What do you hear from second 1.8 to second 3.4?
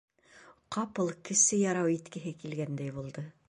иткеһе килгәндәй булды.